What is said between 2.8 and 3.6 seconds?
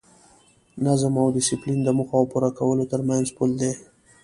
ترمنځ پل